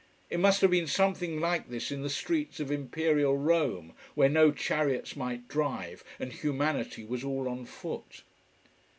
It 0.31 0.39
must 0.39 0.61
have 0.61 0.71
been 0.71 0.87
something 0.87 1.39
like 1.39 1.69
this 1.69 1.91
in 1.91 2.01
the 2.01 2.09
streets 2.09 2.59
of 2.59 2.71
imperial 2.71 3.37
Rome, 3.37 3.93
where 4.15 4.29
no 4.29 4.49
chariots 4.49 5.15
might 5.15 5.47
drive 5.47 6.03
and 6.19 6.33
humanity 6.33 7.05
was 7.05 7.23
all 7.23 7.47
on 7.47 7.65
foot. 7.65 8.23